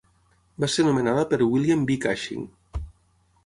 [0.63, 2.01] Va ser nomenada per William B.
[2.07, 2.51] Cushing.